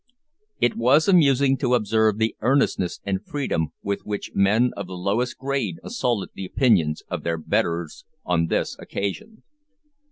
[0.59, 5.37] It was amusing to observe the earnestness and freedom with which men of the lowest
[5.37, 9.43] grade assaulted the opinions of their betters on this occasion.